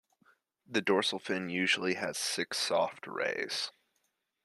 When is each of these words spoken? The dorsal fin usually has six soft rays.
The 0.65 0.81
dorsal 0.81 1.19
fin 1.19 1.47
usually 1.49 1.93
has 1.93 2.17
six 2.17 2.57
soft 2.57 3.05
rays. 3.05 3.71